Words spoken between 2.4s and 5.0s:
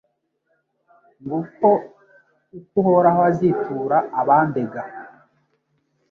uko Uhoraho azitura abandega